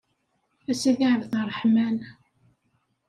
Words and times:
A 0.71 0.73
Sidi 0.79 1.07
Ɛebderreḥman. 1.13 1.97